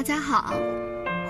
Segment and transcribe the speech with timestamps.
[0.00, 0.54] 大家好，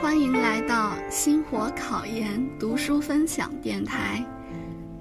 [0.00, 4.24] 欢迎来到星火考研读书分享电台，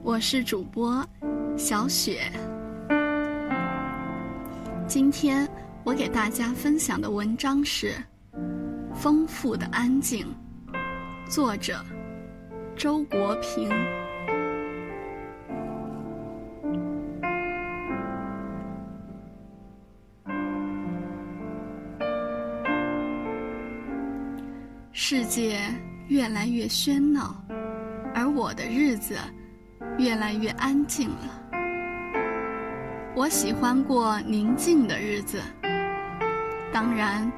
[0.02, 1.08] 我是主播
[1.56, 2.32] 小雪。
[4.88, 5.48] 今天
[5.84, 7.92] 我给大家分享的文章是
[8.96, 10.26] 《丰富的安静》，
[11.32, 11.80] 作者
[12.76, 13.70] 周国平。
[25.02, 25.62] 世界
[26.10, 27.34] 越来越喧闹，
[28.14, 29.16] 而我的日子
[29.98, 31.50] 越来越安静了。
[33.16, 35.40] 我喜欢过宁静的日子，
[36.74, 37.32] 当然，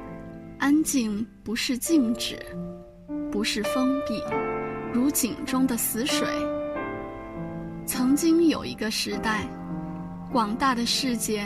[0.58, 2.36] 安静不是静止，
[3.30, 4.20] 不是封闭，
[4.92, 6.26] 如井中的死水。
[7.86, 9.46] 曾经有一个时代，
[10.32, 11.44] 广大的世界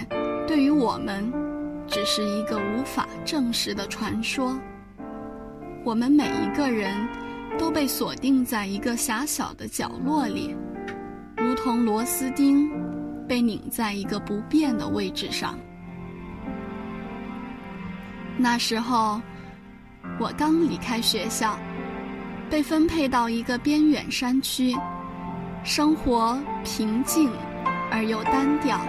[0.49, 1.31] 对于我们
[1.87, 4.59] 只是一个无法证实的传说。
[5.87, 6.93] 我们每一个人
[7.57, 10.53] 都被锁定在一个狭小的角落里，
[11.37, 12.69] 如同螺丝钉
[13.29, 15.57] 被拧在一个不变的位置上。
[18.37, 19.21] 那时候，
[20.19, 21.57] 我刚离开学校，
[22.51, 24.75] 被分配到一个边远山区，
[25.63, 27.31] 生活平静
[27.93, 28.81] 而又单调，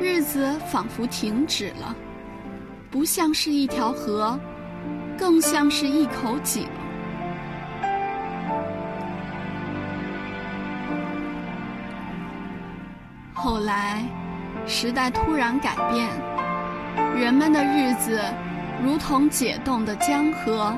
[0.00, 1.92] 日子仿佛停止了，
[2.88, 4.38] 不像是一条河。
[5.18, 6.68] 更像是一口井。
[13.34, 14.04] 后来，
[14.66, 16.08] 时代突然改变，
[17.16, 18.22] 人们的日子
[18.82, 20.72] 如同解冻的江河，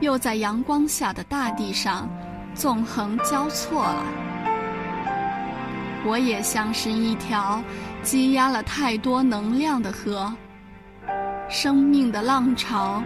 [0.00, 2.08] 又在阳光下的大地上
[2.54, 4.04] 纵横交错了。
[6.06, 7.62] 我也像是一条
[8.02, 10.32] 积压了太多能量的河，
[11.48, 13.02] 生命的浪潮。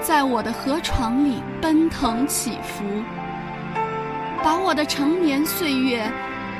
[0.00, 2.84] 在我的河床里奔腾起伏，
[4.42, 6.10] 把我的成年岁月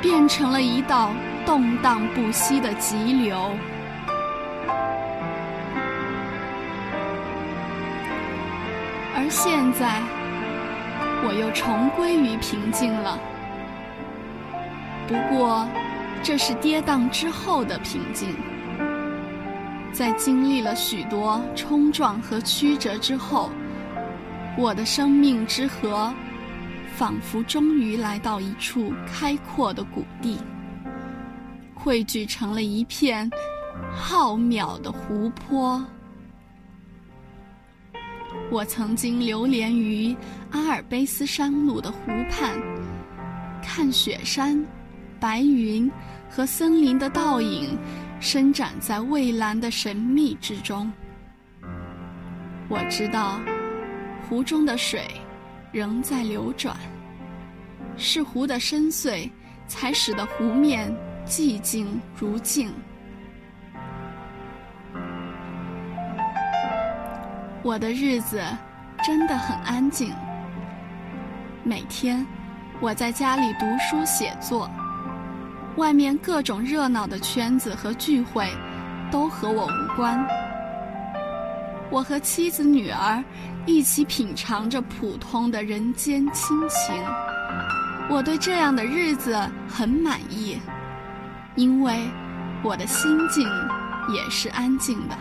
[0.01, 1.11] 变成了一道
[1.45, 3.51] 动荡不息的急流。
[9.15, 10.01] 而现在，
[11.23, 13.19] 我又重归于平静了。
[15.07, 15.67] 不过，
[16.23, 18.35] 这是跌宕之后的平静。
[19.93, 23.49] 在经历了许多冲撞和曲折之后，
[24.57, 26.11] 我的生命之河，
[26.95, 30.37] 仿佛终于来到一处开阔的谷地，
[31.75, 33.29] 汇聚成了一片
[33.93, 35.83] 浩渺的湖泊。
[38.49, 40.15] 我曾经流连于
[40.51, 41.97] 阿尔卑斯山路的湖
[42.29, 42.57] 畔，
[43.61, 44.65] 看雪山、
[45.19, 45.91] 白云
[46.29, 47.77] 和森林的倒影。
[48.21, 50.89] 伸展在蔚蓝的神秘之中。
[52.69, 53.41] 我知道，
[54.29, 55.09] 湖中的水
[55.71, 56.77] 仍在流转，
[57.97, 59.27] 是湖的深邃，
[59.65, 60.95] 才使得湖面
[61.25, 62.71] 寂静如镜。
[67.63, 68.39] 我的日子
[69.03, 70.13] 真的很安静。
[71.63, 72.23] 每天，
[72.79, 74.69] 我在家里读书写作。
[75.81, 78.47] 外面各种热闹的圈子和聚会，
[79.11, 80.23] 都和我无关。
[81.89, 83.21] 我和妻子、女儿
[83.65, 86.95] 一起品尝着普通的人间亲情。
[88.11, 89.35] 我对这样的日子
[89.67, 90.59] 很满意，
[91.55, 92.07] 因为
[92.61, 93.49] 我的心境
[94.13, 95.17] 也是安静的。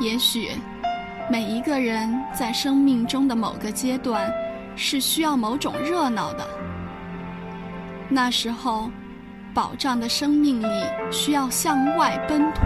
[0.00, 0.52] 也许，
[1.30, 4.32] 每一个人在生命中的某个阶段，
[4.76, 6.48] 是需要某种热闹的。
[8.08, 8.90] 那时候，
[9.52, 12.60] 保障的生命力需要向外奔突，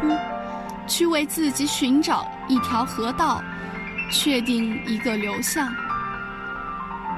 [0.86, 3.42] 去为自己寻找一条河道，
[4.10, 5.72] 确定一个流向。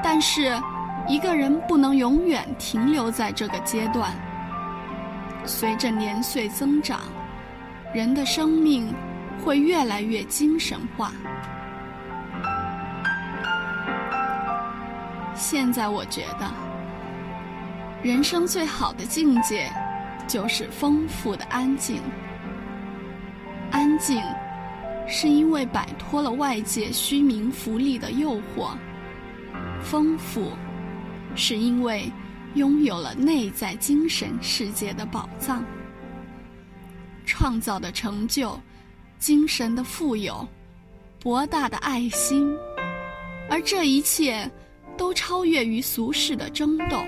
[0.03, 0.61] 但是，
[1.09, 4.13] 一个人不能永远停留在这个阶段。
[5.45, 7.01] 随着年岁增长，
[7.95, 8.95] 人的生命
[9.43, 11.11] 会越来越精神化。
[15.35, 16.70] 现在我觉得。
[18.03, 19.71] 人生最好的境界，
[20.27, 22.01] 就是丰富的安静。
[23.71, 24.23] 安静，
[25.07, 28.71] 是因为摆脱了外界虚名浮利的诱惑；
[29.83, 30.51] 丰富，
[31.35, 32.11] 是因为
[32.55, 35.63] 拥有了内在精神世界的宝藏。
[37.27, 38.59] 创造的成就，
[39.19, 40.49] 精神的富有，
[41.21, 42.51] 博大的爱心，
[43.51, 44.51] 而这一切，
[44.97, 46.99] 都超越于俗世的争斗。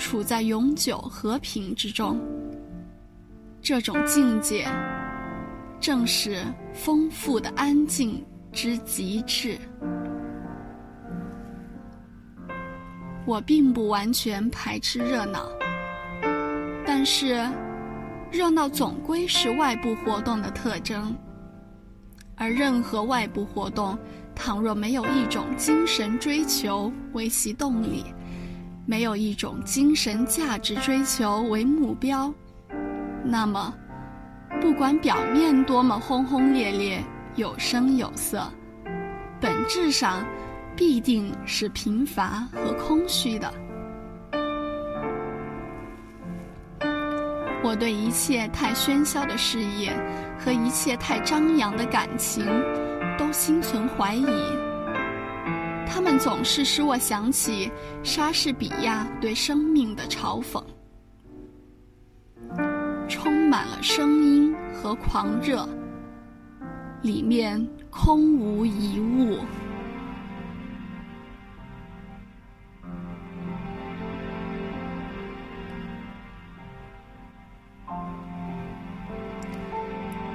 [0.00, 2.18] 处在永久和平之中，
[3.60, 4.66] 这种境界
[5.78, 6.42] 正是
[6.72, 9.58] 丰富的安静之极致。
[13.26, 15.46] 我并不完全排斥热闹，
[16.86, 17.46] 但是
[18.32, 21.14] 热闹总归是外部活动的特征，
[22.36, 23.96] 而任何外部活动，
[24.34, 28.02] 倘若没有一种精神追求为其动力，
[28.86, 32.32] 没有一种精神价值追求为目标，
[33.24, 33.74] 那么，
[34.60, 37.02] 不管表面多么轰轰烈烈、
[37.36, 38.50] 有声有色，
[39.40, 40.24] 本质上。
[40.76, 43.52] 必定是贫乏和空虚的。
[47.62, 49.92] 我对一切太喧嚣的事业
[50.38, 52.46] 和一切太张扬的感情，
[53.18, 54.24] 都心存怀疑。
[55.92, 57.70] 他们总是使我想起
[58.04, 60.62] 莎士比亚对生命的嘲讽：
[63.08, 65.68] 充满了声音和狂热，
[67.02, 69.40] 里面空无一物。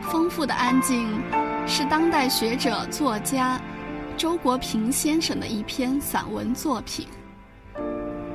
[0.02, 1.10] 丰富的安静，
[1.66, 3.60] 是当代学者作家
[4.18, 7.06] 周国平先生的一篇散文作品。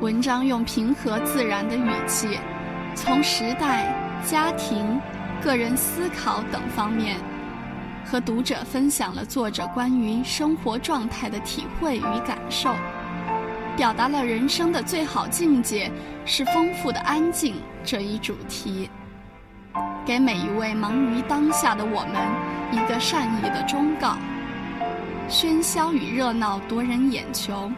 [0.00, 2.38] 文章用平和自然的语气，
[2.94, 3.90] 从时代、
[4.22, 5.00] 家庭、
[5.42, 7.16] 个人思考等方面，
[8.04, 12.74] 和读者分享了作者关于生活状态的体会与感受，
[13.74, 15.90] 表达了人生的最好境界
[16.26, 18.90] 是丰富的安静这一主题。
[20.04, 22.16] 给每一位忙于当下的我们
[22.70, 24.16] 一个善意的忠告：
[25.30, 27.70] 喧嚣与热闹夺人眼球，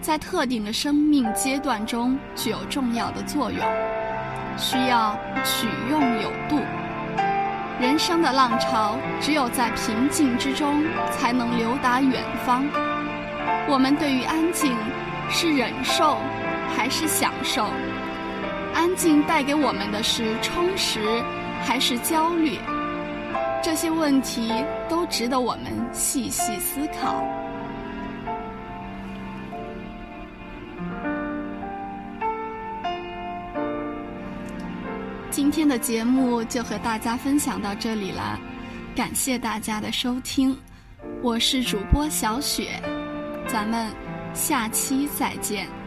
[0.00, 3.60] 在特定的生命阶段中具有重要的作用，
[4.58, 6.60] 需要取用有度。
[7.80, 12.66] 人生的浪潮只有在平静之中才能流达远方。
[13.68, 14.74] 我们对于安静
[15.30, 16.18] 是忍受
[16.76, 17.68] 还是享受？
[18.74, 21.22] 安静带给我们的是充实。
[21.62, 22.58] 还是焦虑，
[23.62, 24.50] 这些问题
[24.88, 27.22] 都值得我们细细思考。
[35.30, 38.38] 今天的节目就和大家分享到这里了，
[38.96, 40.56] 感谢大家的收听，
[41.22, 42.80] 我是主播小雪，
[43.46, 43.90] 咱们
[44.32, 45.79] 下期再见。